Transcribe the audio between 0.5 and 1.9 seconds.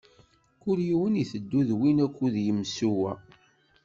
Kul yiwen iteddu d